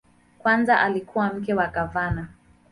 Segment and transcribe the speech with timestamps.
[0.39, 2.27] Kwanza alikuwa mke wa gavana.